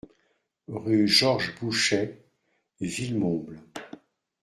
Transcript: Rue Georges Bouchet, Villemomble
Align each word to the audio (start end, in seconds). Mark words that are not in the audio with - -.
Rue 0.73 1.07
Georges 1.07 1.53
Bouchet, 1.59 2.23
Villemomble 2.79 3.59